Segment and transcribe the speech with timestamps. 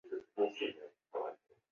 [0.33, 0.89] 舒磷人。